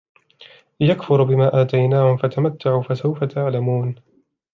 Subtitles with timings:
[0.79, 3.95] ليكفروا بما آتيناهم فتمتعوا فسوف تعلمون